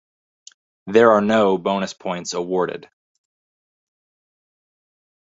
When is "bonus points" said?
1.59-2.33